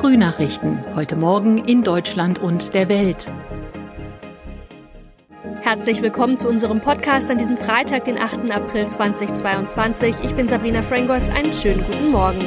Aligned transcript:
Frühnachrichten. 0.00 0.82
Heute 0.96 1.14
Morgen 1.14 1.58
in 1.58 1.82
Deutschland 1.82 2.38
und 2.38 2.72
der 2.72 2.88
Welt. 2.88 3.30
Herzlich 5.60 6.00
willkommen 6.00 6.38
zu 6.38 6.48
unserem 6.48 6.80
Podcast 6.80 7.30
an 7.30 7.36
diesem 7.36 7.58
Freitag, 7.58 8.04
den 8.04 8.16
8. 8.16 8.50
April 8.50 8.88
2022. 8.88 10.16
Ich 10.22 10.34
bin 10.34 10.48
Sabrina 10.48 10.80
Frangos. 10.80 11.28
Einen 11.28 11.52
schönen 11.52 11.84
guten 11.84 12.08
Morgen. 12.08 12.40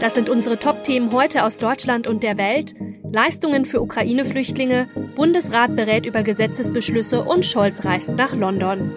Das 0.00 0.14
sind 0.14 0.30
unsere 0.30 0.58
Top-Themen 0.58 1.12
heute 1.12 1.44
aus 1.44 1.58
Deutschland 1.58 2.06
und 2.06 2.22
der 2.22 2.38
Welt. 2.38 2.72
Leistungen 3.12 3.66
für 3.66 3.82
Ukraine-Flüchtlinge, 3.82 4.88
Bundesrat 5.14 5.76
berät 5.76 6.06
über 6.06 6.22
Gesetzesbeschlüsse 6.22 7.22
und 7.22 7.44
Scholz 7.44 7.84
reist 7.84 8.14
nach 8.14 8.34
London. 8.34 8.92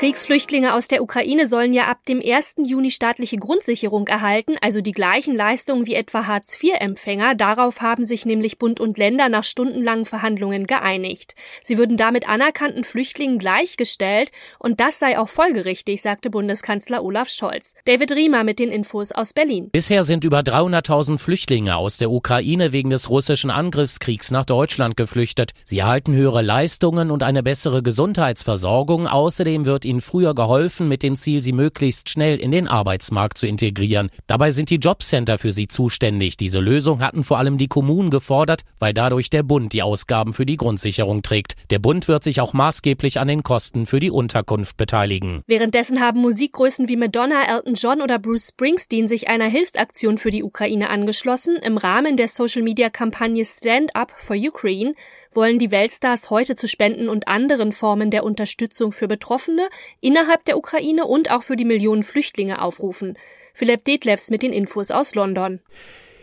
Kriegsflüchtlinge 0.00 0.72
aus 0.72 0.88
der 0.88 1.02
Ukraine 1.02 1.46
sollen 1.46 1.74
ja 1.74 1.88
ab 1.88 2.06
dem 2.08 2.22
1. 2.24 2.54
Juni 2.64 2.90
staatliche 2.90 3.36
Grundsicherung 3.36 4.06
erhalten, 4.06 4.54
also 4.62 4.80
die 4.80 4.92
gleichen 4.92 5.36
Leistungen 5.36 5.84
wie 5.84 5.94
etwa 5.94 6.26
Hartz-IV-Empfänger. 6.26 7.34
Darauf 7.34 7.82
haben 7.82 8.06
sich 8.06 8.24
nämlich 8.24 8.56
Bund 8.56 8.80
und 8.80 8.96
Länder 8.96 9.28
nach 9.28 9.44
stundenlangen 9.44 10.06
Verhandlungen 10.06 10.66
geeinigt. 10.66 11.34
Sie 11.62 11.76
würden 11.76 11.98
damit 11.98 12.26
anerkannten 12.26 12.82
Flüchtlingen 12.82 13.38
gleichgestellt 13.38 14.32
und 14.58 14.80
das 14.80 14.98
sei 14.98 15.18
auch 15.18 15.28
folgerichtig, 15.28 16.00
sagte 16.00 16.30
Bundeskanzler 16.30 17.04
Olaf 17.04 17.28
Scholz. 17.28 17.74
David 17.84 18.12
Riemer 18.12 18.42
mit 18.42 18.58
den 18.58 18.72
Infos 18.72 19.12
aus 19.12 19.34
Berlin. 19.34 19.68
Bisher 19.70 20.04
sind 20.04 20.24
über 20.24 20.40
300.000 20.40 21.18
Flüchtlinge 21.18 21.76
aus 21.76 21.98
der 21.98 22.10
Ukraine 22.10 22.72
wegen 22.72 22.88
des 22.88 23.10
russischen 23.10 23.50
Angriffskriegs 23.50 24.30
nach 24.30 24.46
Deutschland 24.46 24.96
geflüchtet. 24.96 25.50
Sie 25.66 25.80
erhalten 25.80 26.14
höhere 26.14 26.40
Leistungen 26.40 27.10
und 27.10 27.22
eine 27.22 27.42
bessere 27.42 27.82
Gesundheitsversorgung. 27.82 29.06
Außerdem 29.06 29.66
wird 29.66 29.89
ihnen 29.90 30.00
früher 30.00 30.34
geholfen, 30.34 30.88
mit 30.88 31.02
dem 31.02 31.16
Ziel, 31.16 31.42
sie 31.42 31.52
möglichst 31.52 32.08
schnell 32.08 32.38
in 32.38 32.50
den 32.50 32.68
Arbeitsmarkt 32.68 33.36
zu 33.36 33.46
integrieren. 33.46 34.08
Dabei 34.26 34.52
sind 34.52 34.70
die 34.70 34.76
Jobcenter 34.76 35.36
für 35.36 35.52
sie 35.52 35.68
zuständig. 35.68 36.36
Diese 36.36 36.60
Lösung 36.60 37.00
hatten 37.00 37.24
vor 37.24 37.38
allem 37.38 37.58
die 37.58 37.68
Kommunen 37.68 38.10
gefordert, 38.10 38.62
weil 38.78 38.94
dadurch 38.94 39.28
der 39.28 39.42
Bund 39.42 39.72
die 39.72 39.82
Ausgaben 39.82 40.32
für 40.32 40.46
die 40.46 40.56
Grundsicherung 40.56 41.22
trägt. 41.22 41.56
Der 41.70 41.78
Bund 41.78 42.08
wird 42.08 42.24
sich 42.24 42.40
auch 42.40 42.52
maßgeblich 42.52 43.20
an 43.20 43.28
den 43.28 43.42
Kosten 43.42 43.84
für 43.84 44.00
die 44.00 44.10
Unterkunft 44.10 44.76
beteiligen. 44.76 45.42
Währenddessen 45.46 46.00
haben 46.00 46.20
Musikgrößen 46.20 46.88
wie 46.88 46.96
Madonna, 46.96 47.42
Elton 47.48 47.74
John 47.74 48.00
oder 48.00 48.18
Bruce 48.18 48.48
Springsteen 48.48 49.08
sich 49.08 49.28
einer 49.28 49.46
Hilfsaktion 49.46 50.16
für 50.16 50.30
die 50.30 50.44
Ukraine 50.44 50.88
angeschlossen. 50.88 51.56
Im 51.56 51.76
Rahmen 51.76 52.16
der 52.16 52.28
Social-Media-Kampagne 52.28 53.44
Stand 53.44 53.96
Up 53.96 54.12
for 54.16 54.36
Ukraine 54.36 54.94
wollen 55.32 55.58
die 55.58 55.70
Weltstars 55.70 56.30
heute 56.30 56.56
zu 56.56 56.68
Spenden 56.68 57.08
und 57.08 57.28
anderen 57.28 57.72
Formen 57.72 58.10
der 58.10 58.24
Unterstützung 58.24 58.92
für 58.92 59.08
Betroffene 59.08 59.68
innerhalb 60.00 60.44
der 60.44 60.56
Ukraine 60.56 61.06
und 61.06 61.30
auch 61.30 61.42
für 61.42 61.56
die 61.56 61.64
Millionen 61.64 62.02
Flüchtlinge 62.02 62.62
aufrufen. 62.62 63.16
Philipp 63.54 63.84
Detlefs 63.84 64.30
mit 64.30 64.42
den 64.42 64.52
Infos 64.52 64.90
aus 64.90 65.14
London. 65.14 65.60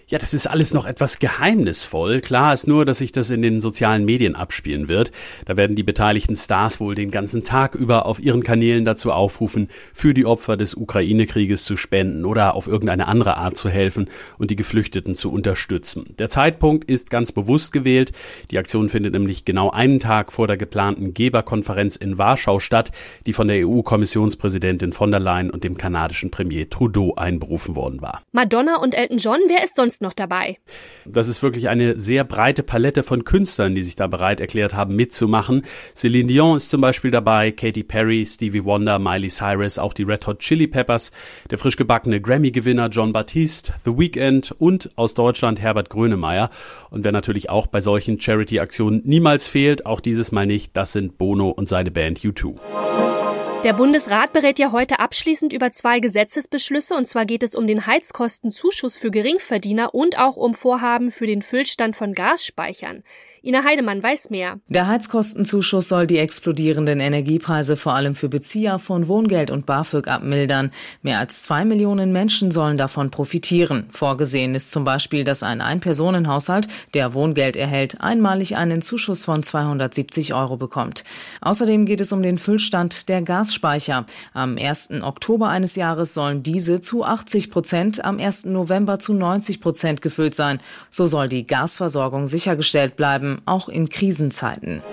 Ja, 0.09 0.17
das 0.17 0.33
ist 0.33 0.47
alles 0.47 0.73
noch 0.73 0.85
etwas 0.85 1.19
geheimnisvoll. 1.19 2.21
Klar 2.21 2.53
ist 2.53 2.65
nur, 2.65 2.85
dass 2.85 2.99
sich 2.99 3.11
das 3.11 3.29
in 3.29 3.41
den 3.41 3.59
sozialen 3.59 4.05
Medien 4.05 4.35
abspielen 4.35 4.87
wird. 4.87 5.11
Da 5.43 5.57
werden 5.57 5.75
die 5.75 5.83
beteiligten 5.83 6.37
Stars 6.37 6.79
wohl 6.79 6.95
den 6.95 7.11
ganzen 7.11 7.43
Tag 7.43 7.75
über 7.75 8.05
auf 8.05 8.21
ihren 8.21 8.41
Kanälen 8.41 8.85
dazu 8.85 9.11
aufrufen, 9.11 9.67
für 9.93 10.13
die 10.13 10.25
Opfer 10.25 10.55
des 10.55 10.75
Ukraine-Krieges 10.75 11.65
zu 11.65 11.75
spenden 11.75 12.23
oder 12.23 12.55
auf 12.55 12.67
irgendeine 12.67 13.09
andere 13.09 13.35
Art 13.35 13.57
zu 13.57 13.67
helfen 13.67 14.07
und 14.37 14.49
die 14.49 14.55
Geflüchteten 14.55 15.13
zu 15.13 15.29
unterstützen. 15.29 16.15
Der 16.17 16.29
Zeitpunkt 16.29 16.89
ist 16.89 17.09
ganz 17.09 17.33
bewusst 17.33 17.73
gewählt. 17.73 18.13
Die 18.49 18.59
Aktion 18.59 18.87
findet 18.87 19.11
nämlich 19.11 19.43
genau 19.43 19.71
einen 19.71 19.99
Tag 19.99 20.31
vor 20.31 20.47
der 20.47 20.55
geplanten 20.55 21.13
Geberkonferenz 21.13 21.97
in 21.97 22.17
Warschau 22.17 22.61
statt, 22.61 22.93
die 23.25 23.33
von 23.33 23.49
der 23.49 23.67
EU-Kommissionspräsidentin 23.67 24.93
von 24.93 25.11
der 25.11 25.19
Leyen 25.19 25.49
und 25.49 25.65
dem 25.65 25.75
kanadischen 25.75 26.31
Premier 26.31 26.69
Trudeau 26.69 27.15
einberufen 27.15 27.75
worden 27.75 28.01
war. 28.01 28.21
Madonna 28.31 28.77
und 28.77 28.95
Elton 28.95 29.17
John, 29.17 29.41
wer 29.49 29.65
ist 29.65 29.75
sonst 29.75 29.96
sonst 29.97 30.01
noch 30.01 30.13
dabei? 30.13 30.57
Das 31.05 31.27
ist 31.27 31.43
wirklich 31.43 31.69
eine 31.69 31.99
sehr 31.99 32.23
breite 32.23 32.63
Palette 32.63 33.03
von 33.03 33.23
Künstlern, 33.23 33.75
die 33.75 33.81
sich 33.81 33.95
da 33.95 34.07
bereit 34.07 34.39
erklärt 34.39 34.73
haben, 34.73 34.95
mitzumachen. 34.95 35.63
Celine 35.95 36.27
Dion 36.27 36.57
ist 36.57 36.69
zum 36.69 36.81
Beispiel 36.81 37.11
dabei, 37.11 37.51
Katy 37.51 37.83
Perry, 37.83 38.25
Stevie 38.25 38.63
Wonder, 38.63 38.99
Miley 38.99 39.29
Cyrus, 39.29 39.77
auch 39.77 39.93
die 39.93 40.03
Red 40.03 40.27
Hot 40.27 40.39
Chili 40.39 40.67
Peppers, 40.67 41.11
der 41.49 41.57
frisch 41.57 41.77
gebackene 41.77 42.21
Grammy-Gewinner 42.21 42.89
John 42.89 43.13
Baptiste, 43.13 43.73
The 43.85 43.97
Weeknd 43.97 44.53
und 44.59 44.91
aus 44.95 45.13
Deutschland 45.13 45.59
Herbert 45.59 45.89
Grönemeyer. 45.89 46.49
Und 46.89 47.03
wer 47.03 47.11
natürlich 47.11 47.49
auch 47.49 47.67
bei 47.67 47.81
solchen 47.81 48.19
Charity-Aktionen 48.19 49.01
niemals 49.03 49.47
fehlt, 49.47 49.85
auch 49.85 49.99
dieses 49.99 50.31
Mal 50.31 50.45
nicht, 50.45 50.75
das 50.75 50.91
sind 50.91 51.17
Bono 51.17 51.49
und 51.49 51.67
seine 51.67 51.91
Band 51.91 52.19
U2. 52.19 53.16
Der 53.63 53.73
Bundesrat 53.73 54.33
berät 54.33 54.59
ja 54.59 54.71
heute 54.71 54.99
abschließend 54.99 55.51
über 55.51 55.71
zwei 55.71 55.99
Gesetzesbeschlüsse, 55.99 56.93
und 56.93 57.07
zwar 57.07 57.25
geht 57.25 57.41
es 57.41 57.55
um 57.55 57.65
den 57.65 57.87
Heizkostenzuschuss 57.87 58.99
für 58.99 59.09
Geringverdiener 59.09 59.95
und 59.95 60.19
auch 60.19 60.37
um 60.37 60.53
Vorhaben 60.53 61.11
für 61.11 61.25
den 61.25 61.41
Füllstand 61.41 61.95
von 61.95 62.13
Gasspeichern. 62.13 63.03
Ina 63.47 63.63
Heidemann 63.63 64.03
weiß 64.03 64.29
mehr. 64.29 64.59
Der 64.67 64.87
Heizkostenzuschuss 64.87 65.87
soll 65.87 66.05
die 66.05 66.17
explodierenden 66.17 66.99
Energiepreise 66.99 67.77
vor 67.77 67.93
allem 67.93 68.13
für 68.13 68.27
Bezieher 68.27 68.77
von 68.77 69.07
Wohngeld 69.07 69.51
und 69.51 69.65
BAföG 69.65 70.07
abmildern. 70.07 70.71
Mehr 71.01 71.19
als 71.19 71.43
zwei 71.43 71.63
Millionen 71.63 72.11
Menschen 72.11 72.51
sollen 72.51 72.77
davon 72.77 73.09
profitieren. 73.09 73.87
Vorgesehen 73.91 74.53
ist 74.53 74.71
zum 74.71 74.83
Beispiel, 74.83 75.23
dass 75.23 75.43
ein 75.43 75.61
Ein-Personen-Haushalt, 75.61 76.67
der 76.93 77.13
Wohngeld 77.13 77.55
erhält, 77.55 78.01
einmalig 78.01 78.57
einen 78.57 78.81
Zuschuss 78.81 79.23
von 79.23 79.43
270 79.43 80.33
Euro 80.33 80.57
bekommt. 80.57 81.05
Außerdem 81.39 81.85
geht 81.85 82.01
es 82.01 82.11
um 82.11 82.21
den 82.21 82.37
Füllstand 82.37 83.07
der 83.07 83.21
Gasspeicher. 83.47 84.05
Am 84.33 84.57
1. 84.57 85.01
Oktober 85.01 85.47
eines 85.47 85.75
Jahres 85.75 86.13
sollen 86.13 86.43
diese 86.43 86.81
zu 86.81 87.05
80 87.05 87.49
Prozent, 87.49 88.03
am 88.03 88.19
1. 88.19 88.45
November 88.45 88.99
zu 88.99 89.13
90 89.13 89.61
Prozent 89.61 90.01
gefüllt 90.01 90.35
sein. 90.35 90.59
So 90.91 91.07
soll 91.07 91.29
die 91.29 91.47
Gasversorgung 91.47 92.27
sichergestellt 92.27 92.97
bleiben 92.97 93.41
auch 93.45 93.69
in 93.69 93.87
Krisenzeiten. 93.87 94.83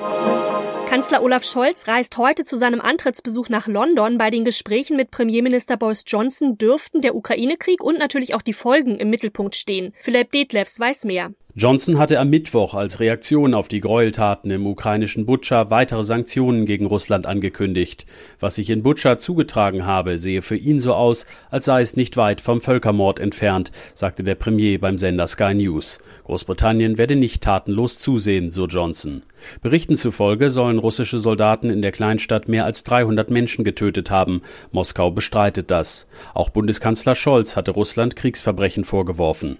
Kanzler 0.88 1.22
Olaf 1.22 1.44
Scholz 1.44 1.88
reist 1.88 2.16
heute 2.18 2.44
zu 2.44 2.56
seinem 2.56 2.80
Antrittsbesuch 2.80 3.48
nach 3.48 3.66
London. 3.66 4.18
Bei 4.18 4.30
den 4.30 4.44
Gesprächen 4.44 4.96
mit 4.96 5.10
Premierminister 5.10 5.76
Boris 5.76 6.04
Johnson 6.06 6.56
dürften 6.56 7.00
der 7.00 7.16
Ukraine-Krieg 7.16 7.82
und 7.82 7.98
natürlich 7.98 8.34
auch 8.34 8.42
die 8.42 8.52
Folgen 8.52 8.96
im 8.96 9.10
Mittelpunkt 9.10 9.56
stehen. 9.56 9.92
Philipp 10.00 10.30
Detlefs 10.30 10.78
weiß 10.78 11.04
mehr. 11.04 11.32
Johnson 11.56 11.98
hatte 11.98 12.18
am 12.18 12.30
Mittwoch 12.30 12.74
als 12.74 12.98
Reaktion 12.98 13.54
auf 13.54 13.68
die 13.68 13.78
Gräueltaten 13.78 14.50
im 14.50 14.66
ukrainischen 14.66 15.24
Butscha 15.24 15.70
weitere 15.70 16.02
Sanktionen 16.02 16.66
gegen 16.66 16.86
Russland 16.86 17.26
angekündigt. 17.26 18.06
Was 18.40 18.56
sich 18.56 18.70
in 18.70 18.82
Butscha 18.82 19.18
zugetragen 19.18 19.86
habe, 19.86 20.18
sehe 20.18 20.42
für 20.42 20.56
ihn 20.56 20.80
so 20.80 20.94
aus, 20.94 21.26
als 21.52 21.66
sei 21.66 21.80
es 21.80 21.94
nicht 21.94 22.16
weit 22.16 22.40
vom 22.40 22.60
Völkermord 22.60 23.20
entfernt, 23.20 23.70
sagte 23.94 24.24
der 24.24 24.34
Premier 24.34 24.80
beim 24.80 24.98
Sender 24.98 25.28
Sky 25.28 25.54
News. 25.54 26.00
Großbritannien 26.24 26.98
werde 26.98 27.14
nicht 27.14 27.44
tatenlos 27.44 27.98
zusehen, 27.98 28.50
so 28.50 28.66
Johnson. 28.66 29.22
Berichten 29.62 29.94
zufolge 29.94 30.50
sollen 30.50 30.80
russische 30.80 31.20
Soldaten 31.20 31.70
in 31.70 31.82
der 31.82 31.92
Kleinstadt 31.92 32.48
mehr 32.48 32.64
als 32.64 32.82
300 32.82 33.30
Menschen 33.30 33.62
getötet 33.64 34.10
haben. 34.10 34.42
Moskau 34.72 35.12
bestreitet 35.12 35.70
das. 35.70 36.08
Auch 36.34 36.48
Bundeskanzler 36.48 37.14
Scholz 37.14 37.54
hatte 37.54 37.70
Russland 37.70 38.16
Kriegsverbrechen 38.16 38.84
vorgeworfen. 38.84 39.58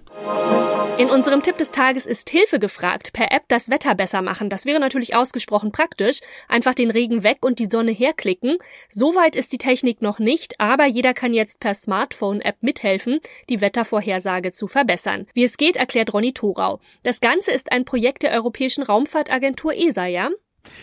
In 0.97 1.09
unserem 1.09 1.41
Tipp 1.41 1.57
des 1.57 1.71
Tages 1.71 2.05
ist 2.05 2.29
Hilfe 2.29 2.57
gefragt. 2.57 3.11
Per 3.11 3.29
App 3.33 3.43
das 3.49 3.69
Wetter 3.69 3.95
besser 3.95 4.21
machen. 4.21 4.49
Das 4.49 4.65
wäre 4.65 4.79
natürlich 4.79 5.13
ausgesprochen 5.13 5.73
praktisch. 5.73 6.21
Einfach 6.47 6.73
den 6.73 6.89
Regen 6.89 7.21
weg 7.21 7.39
und 7.41 7.59
die 7.59 7.67
Sonne 7.69 7.91
herklicken. 7.91 8.59
Soweit 8.89 9.35
ist 9.35 9.51
die 9.51 9.57
Technik 9.57 10.01
noch 10.01 10.19
nicht, 10.19 10.61
aber 10.61 10.85
jeder 10.85 11.13
kann 11.13 11.33
jetzt 11.33 11.59
per 11.59 11.73
Smartphone-App 11.73 12.57
mithelfen, 12.61 13.19
die 13.49 13.59
Wettervorhersage 13.59 14.53
zu 14.53 14.67
verbessern. 14.67 15.27
Wie 15.33 15.43
es 15.43 15.57
geht, 15.57 15.75
erklärt 15.75 16.13
Ronny 16.13 16.31
Thorau. 16.31 16.79
Das 17.03 17.19
Ganze 17.19 17.51
ist 17.51 17.73
ein 17.73 17.83
Projekt 17.83 18.23
der 18.23 18.31
Europäischen 18.31 18.83
Raumfahrtagentur 18.83 19.73
ESA, 19.73 20.05
ja? 20.05 20.29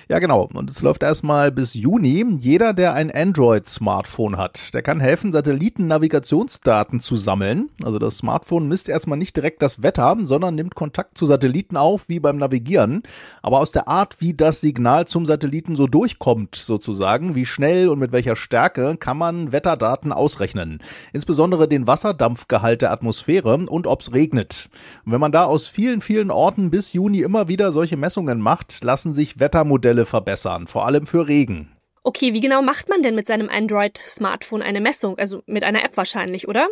Ja, 0.08 0.18
genau. 0.18 0.48
Und 0.52 0.70
es 0.70 0.82
läuft 0.82 1.02
erstmal 1.02 1.52
bis 1.52 1.74
Juni. 1.74 2.24
Jeder, 2.38 2.72
der 2.72 2.94
ein 2.94 3.10
Android-Smartphone 3.10 4.36
hat, 4.36 4.74
der 4.74 4.82
kann 4.82 5.00
helfen, 5.00 5.32
Satellitennavigationsdaten 5.32 7.00
zu 7.00 7.16
sammeln. 7.16 7.70
Also 7.82 7.98
das 7.98 8.18
Smartphone 8.18 8.68
misst 8.68 8.88
erstmal 8.88 9.18
nicht 9.18 9.36
direkt 9.36 9.62
das 9.62 9.82
Wetter, 9.82 10.16
sondern 10.22 10.54
nimmt 10.54 10.74
Kontakt 10.74 11.18
zu 11.18 11.26
Satelliten 11.26 11.76
auf, 11.76 12.08
wie 12.08 12.20
beim 12.20 12.36
Navigieren. 12.36 13.02
Aber 13.42 13.60
aus 13.60 13.72
der 13.72 13.88
Art, 13.88 14.16
wie 14.20 14.34
das 14.34 14.60
Signal 14.60 15.06
zum 15.06 15.26
Satelliten 15.26 15.76
so 15.76 15.86
durchkommt, 15.86 16.54
sozusagen, 16.54 17.34
wie 17.34 17.46
schnell 17.46 17.88
und 17.88 17.98
mit 17.98 18.12
welcher 18.12 18.36
Stärke, 18.36 18.96
kann 18.96 19.18
man 19.18 19.52
Wetterdaten 19.52 20.12
ausrechnen. 20.12 20.80
Insbesondere 21.12 21.68
den 21.68 21.86
Wasserdampfgehalt 21.86 22.82
der 22.82 22.92
Atmosphäre 22.92 23.52
und 23.68 23.86
ob 23.86 24.00
es 24.00 24.12
regnet. 24.12 24.68
Und 25.04 25.12
wenn 25.12 25.20
man 25.20 25.32
da 25.32 25.44
aus 25.44 25.66
vielen, 25.66 26.00
vielen 26.00 26.30
Orten 26.30 26.70
bis 26.70 26.92
Juni 26.92 27.20
immer 27.20 27.48
wieder 27.48 27.72
solche 27.72 27.96
Messungen 27.96 28.40
macht, 28.40 28.82
lassen 28.82 29.14
sich 29.14 29.38
Wettermodelle 29.38 29.71
Modelle 29.72 30.04
verbessern, 30.04 30.66
vor 30.66 30.84
allem 30.84 31.06
für 31.06 31.26
Regen. 31.26 31.74
Okay, 32.04 32.34
wie 32.34 32.42
genau 32.42 32.60
macht 32.60 32.90
man 32.90 33.02
denn 33.02 33.14
mit 33.14 33.26
seinem 33.26 33.48
Android-Smartphone 33.48 34.60
eine 34.60 34.82
Messung? 34.82 35.18
Also 35.18 35.42
mit 35.46 35.64
einer 35.64 35.82
App 35.82 35.96
wahrscheinlich, 35.96 36.46
oder? 36.46 36.68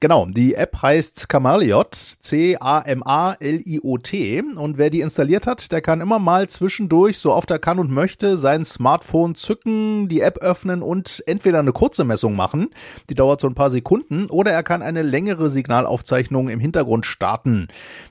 Genau, 0.00 0.26
die 0.26 0.54
App 0.54 0.82
heißt 0.82 1.28
Camaliot, 1.28 1.94
C-A-M-A-L-I-O-T. 1.94 2.94
Und 4.56 4.76
wer 4.76 4.90
die 4.90 5.00
installiert 5.00 5.46
hat, 5.46 5.72
der 5.72 5.80
kann 5.80 6.00
immer 6.00 6.18
mal 6.18 6.48
zwischendurch, 6.48 7.18
so 7.18 7.32
oft 7.32 7.50
er 7.50 7.58
kann 7.58 7.78
und 7.78 7.90
möchte, 7.90 8.36
sein 8.36 8.64
Smartphone 8.64 9.34
zücken, 9.34 10.08
die 10.08 10.20
App 10.20 10.38
öffnen 10.38 10.82
und 10.82 11.22
entweder 11.26 11.60
eine 11.60 11.72
kurze 11.72 12.04
Messung 12.04 12.36
machen, 12.36 12.70
die 13.08 13.14
dauert 13.14 13.40
so 13.40 13.46
ein 13.46 13.54
paar 13.54 13.70
Sekunden, 13.70 14.26
oder 14.26 14.50
er 14.50 14.62
kann 14.62 14.82
eine 14.82 15.02
längere 15.02 15.48
Signalaufzeichnung 15.48 16.48
im 16.48 16.60
Hintergrund 16.60 17.06
starten. 17.06 17.68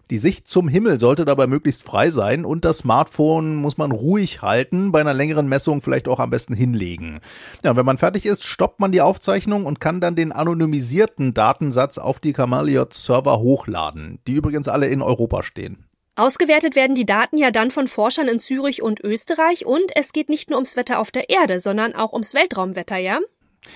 Die 0.10 0.18
Sicht 0.20 0.48
zum 0.48 0.68
Himmel 0.68 1.00
sollte 1.00 1.26
dabei 1.26 1.48
möglichst 1.48 1.82
frei 1.82 2.12
sein 2.12 2.46
und 2.46 2.66
das 2.66 2.80
Smartphone 2.80 3.56
muss 3.56 3.78
man 3.78 3.92
ruhig 3.92 4.42
halten, 4.42 4.92
bei 4.92 5.02
einer 5.02 5.14
längeren 5.14 5.48
Messung 5.48 5.82
vielleicht 5.82 6.08
auch 6.08 6.20
am 6.20 6.30
besten 6.30 6.54
hinlegen. 6.54 7.20
Ja, 7.64 7.76
wenn 7.76 7.86
man 7.86 7.98
fertig 7.98 8.26
ist, 8.26 8.44
stoppt 8.44 8.80
man 8.80 8.92
die 8.92 9.02
Aufzeichnung 9.02 9.66
und 9.66 9.80
kann 9.80 10.02
dann 10.02 10.16
den 10.16 10.32
anonymisierten 10.32 11.34
Datensatz 11.74 11.98
auf 11.98 12.20
die 12.20 12.34
Cameliot-Server 12.34 13.40
hochladen, 13.40 14.20
die 14.28 14.34
übrigens 14.34 14.68
alle 14.68 14.88
in 14.88 15.02
Europa 15.02 15.44
stehen. 15.44 15.86
Ausgewertet 16.16 16.76
werden 16.76 16.96
die 16.96 17.08
Daten 17.08 17.38
ja 17.38 17.50
dann 17.50 17.72
von 17.72 17.88
Forschern 17.88 18.28
in 18.28 18.40
Zürich 18.40 18.84
und 18.84 19.04
Österreich 19.04 19.66
und 19.66 19.92
es 19.96 20.14
geht 20.14 20.30
nicht 20.30 20.50
nur 20.52 20.58
ums 20.58 20.76
Wetter 20.76 21.00
auf 21.00 21.10
der 21.10 21.30
Erde, 21.30 21.60
sondern 21.60 21.96
auch 21.96 22.14
ums 22.14 22.36
Weltraumwetter, 22.36 22.98
ja? 22.98 23.20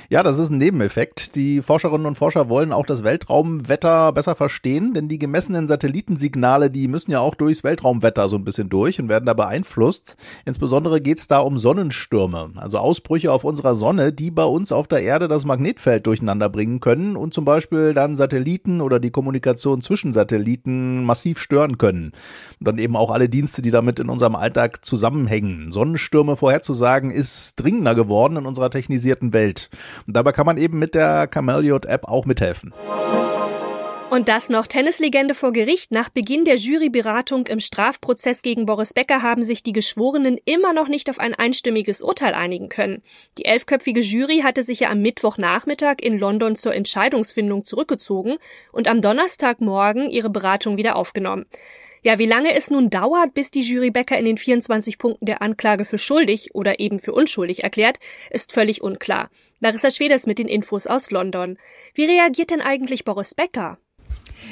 Ja, 0.10 0.24
das 0.24 0.38
ist 0.38 0.50
ein 0.50 0.58
Nebeneffekt. 0.58 1.36
Die 1.36 1.62
Forscherinnen 1.62 2.08
und 2.08 2.18
Forscher 2.18 2.48
wollen 2.48 2.72
auch 2.72 2.86
das 2.86 3.04
Weltraumwetter 3.04 4.14
besser 4.14 4.36
verstehen, 4.36 4.94
denn 4.94 5.10
die 5.10 5.20
gemessenen 5.20 5.68
Satellitensignale, 5.68 6.70
die 6.70 6.88
müssen 6.88 7.12
ja 7.12 7.20
auch 7.20 7.36
durchs 7.36 7.64
Weltraumwetter 7.64 8.30
so 8.30 8.38
ein 8.38 8.46
bisschen 8.46 8.70
durch 8.70 9.00
und 9.02 9.10
werden 9.10 9.26
da 9.26 9.34
beeinflusst. 9.34 10.16
Insbesondere 10.46 11.02
geht's 11.02 11.28
da 11.28 11.40
um 11.40 11.58
Sonnenstürme, 11.58 12.52
also 12.56 12.78
Ausbrüche 12.78 13.32
auf 13.32 13.44
unserer 13.44 13.76
Sonne, 13.76 14.14
die 14.14 14.32
bei 14.32 14.46
uns 14.46 14.72
auf 14.72 14.88
der 14.88 15.04
Erde 15.04 15.28
das 15.28 15.46
Magnetfeld 15.46 16.08
durcheinander 16.08 16.50
bringen 16.50 16.80
können 16.80 17.18
und 17.18 17.34
zum 17.34 17.44
Beispiel 17.44 17.94
dann 17.94 18.16
Satelliten 18.16 18.80
oder 18.80 19.00
die 19.00 19.12
Kommunikation 19.12 19.82
zwischen 19.82 20.14
Satelliten 20.14 21.04
massiv 21.04 21.40
stören 21.40 21.78
können. 21.78 22.14
Und 22.60 22.68
dann 22.68 22.78
eben 22.78 22.96
auch 22.96 23.12
alle 23.12 23.28
Dienste, 23.28 23.62
die 23.62 23.72
damit 23.72 24.00
in 24.00 24.10
unserem 24.10 24.36
Alltag 24.36 24.86
zusammenhängen. 24.86 25.72
Sonnenstürme 25.72 26.38
vorherzusagen 26.38 27.12
ist 27.12 27.56
dringender 27.58 27.96
geworden 27.96 28.38
in 28.38 28.46
unserer 28.46 28.70
technisierten 28.70 29.34
Welt. 29.34 29.70
Und 30.06 30.16
dabei 30.16 30.32
kann 30.32 30.46
man 30.46 30.58
eben 30.58 30.80
mit 30.80 30.96
der 30.96 31.28
Cameliot-App 31.28 32.06
auch 32.06 32.26
mithelfen. 32.26 32.74
Und 34.10 34.30
das 34.30 34.48
noch 34.48 34.68
Tennislegende 34.68 35.36
vor 35.36 35.52
Gericht. 35.52 35.92
Nach 35.92 36.08
Beginn 36.08 36.46
der 36.46 36.56
Juryberatung 36.56 37.46
im 37.48 37.60
Strafprozess 37.60 38.42
gegen 38.42 38.66
Boris 38.66 38.94
Becker 38.94 39.22
haben 39.22 39.44
sich 39.44 39.64
die 39.64 39.74
Geschworenen 39.74 40.38
immer 40.46 40.72
noch 40.72 40.88
nicht 40.88 41.10
auf 41.10 41.20
ein 41.20 41.36
einstimmiges 41.36 42.02
Urteil 42.02 42.34
einigen 42.34 42.70
können. 42.70 43.04
Die 43.38 43.44
elfköpfige 43.44 44.00
Jury 44.00 44.40
hatte 44.44 44.64
sich 44.64 44.80
ja 44.80 44.92
am 44.92 45.02
Mittwochnachmittag 45.02 45.98
in 46.02 46.18
London 46.18 46.56
zur 46.56 46.74
Entscheidungsfindung 46.74 47.66
zurückgezogen 47.66 48.38
und 48.72 48.88
am 48.88 49.02
Donnerstagmorgen 49.02 50.10
ihre 50.10 50.30
Beratung 50.30 50.78
wieder 50.78 50.96
aufgenommen. 50.96 51.46
Ja, 52.02 52.18
wie 52.18 52.26
lange 52.26 52.54
es 52.56 52.70
nun 52.70 52.90
dauert, 52.90 53.34
bis 53.34 53.52
die 53.52 53.60
Jury 53.60 53.92
Becker 53.92 54.18
in 54.18 54.24
den 54.24 54.38
24 54.38 54.98
Punkten 55.00 55.26
der 55.26 55.42
Anklage 55.42 55.84
für 55.84 55.98
schuldig 55.98 56.56
oder 56.56 56.80
eben 56.80 57.00
für 57.00 57.12
unschuldig 57.12 57.64
erklärt, 57.66 58.00
ist 58.30 58.54
völlig 58.54 58.82
unklar. 58.82 59.30
Larissa 59.60 59.90
Schweders 59.90 60.28
mit 60.28 60.38
den 60.38 60.48
Infos 60.48 60.86
aus 60.86 61.10
London. 61.10 61.58
Wie 61.96 62.06
reagiert 62.06 62.52
denn 62.52 62.62
eigentlich 62.62 63.06
Boris 63.06 63.34
Becker? 63.34 63.80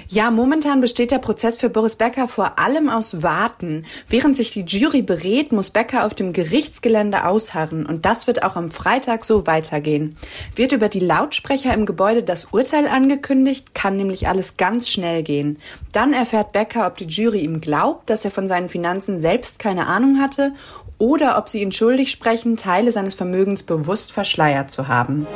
Ja, 0.07 0.30
momentan 0.31 0.81
besteht 0.81 1.12
der 1.12 1.19
Prozess 1.19 1.57
für 1.57 1.69
Boris 1.69 1.96
Becker 1.96 2.28
vor 2.28 2.60
allem 2.60 2.90
aus 2.90 3.24
Warten. 3.24 3.86
Während 4.10 4.36
sich 4.36 4.52
die 4.52 4.62
Jury 4.62 5.02
berät, 5.02 5.52
muss 5.52 5.69
Becker 5.69 6.06
auf 6.06 6.13
dem 6.13 6.34
Gerichtsgelände 6.34 7.25
ausharren 7.25 7.86
und 7.86 8.06
das 8.06 8.28
wird 8.28 8.44
auch 8.44 8.56
am 8.56 8.69
Freitag 8.69 9.25
so 9.25 9.48
weitergehen. 9.48 10.16
Wird 10.56 10.72
über 10.72 10.90
die 10.90 11.00
Lautsprecher 11.00 11.74
im 11.74 11.86
Gebäude 11.86 12.24
das 12.24 12.46
Urteil 12.46 12.88
angekündigt, 12.88 13.74
kann 13.74 13.98
nämlich 13.98 14.28
alles 14.28 14.57
ganz 14.57 14.90
schnell 14.90 15.24
gehen. 15.24 15.60
Dann 15.92 16.13
erfährt 16.13 16.52
Becker, 16.52 16.88
ob 16.88 16.98
die 16.98 17.06
Jury 17.07 17.40
ihm 17.40 17.62
glaubt, 17.62 18.10
dass 18.10 18.25
er 18.25 18.31
von 18.31 18.48
seinen 18.48 18.69
Finanzen 18.69 19.19
selbst 19.19 19.60
keine 19.60 19.88
Ahnung 19.88 20.19
hatte 20.19 20.54
oder 20.97 21.38
ob 21.38 21.50
sie 21.50 21.62
ihn 21.62 21.71
schuldig 21.71 22.12
sprechen, 22.12 22.57
Teile 22.57 22.92
seines 22.92 23.15
Vermögens 23.15 23.63
bewusst 23.63 24.12
verschleiert 24.12 24.71
zu 24.71 24.88
haben. 24.88 25.27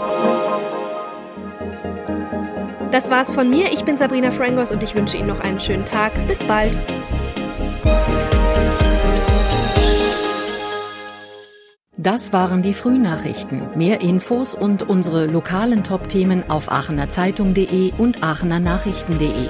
Das 2.91 3.09
war's 3.11 3.33
von 3.33 3.49
mir. 3.49 3.71
Ich 3.71 3.85
bin 3.85 3.97
Sabrina 3.97 4.31
Frangos 4.31 4.71
und 4.71 4.81
ich 4.81 4.95
wünsche 4.95 5.17
Ihnen 5.17 5.27
noch 5.27 5.39
einen 5.39 5.59
schönen 5.59 5.85
Tag. 5.85 6.11
Bis 6.27 6.43
bald. 6.43 6.79
Das 12.01 12.31
waren 12.31 12.61
die 12.61 12.73
Frühnachrichten. 12.73 13.67
Mehr 13.75 14.01
Infos 14.01 14.55
und 14.55 14.83
unsere 14.83 15.25
lokalen 15.25 15.83
Top-Themen 15.83 16.49
auf 16.49 16.71
aachenerzeitung.de 16.71 17.91
und 17.97 18.23
aachenernachrichten.de. 18.23 19.49